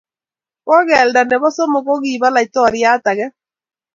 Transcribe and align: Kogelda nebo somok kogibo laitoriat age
Kogelda 0.65 1.21
nebo 1.23 1.47
somok 1.55 1.83
kogibo 1.87 2.27
laitoriat 2.35 3.03
age 3.11 3.27